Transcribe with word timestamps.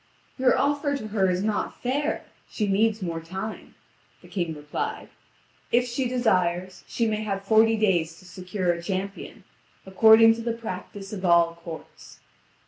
"Your 0.39 0.57
offer 0.57 0.97
to 0.97 1.09
her 1.09 1.29
is 1.29 1.43
not 1.43 1.79
fair; 1.79 2.25
she 2.49 2.65
needs 2.65 3.03
more 3.03 3.19
time," 3.21 3.75
the 4.23 4.27
King 4.27 4.55
replied; 4.55 5.09
"if 5.71 5.85
she 5.87 6.07
desires, 6.07 6.83
she 6.87 7.05
may 7.05 7.21
have 7.21 7.45
forty 7.45 7.77
days 7.77 8.17
to 8.17 8.25
secure 8.25 8.71
a 8.73 8.81
champion, 8.81 9.43
according 9.85 10.33
to 10.33 10.41
the 10.41 10.53
practice 10.53 11.13
of 11.13 11.23
all 11.23 11.53
courts." 11.53 12.19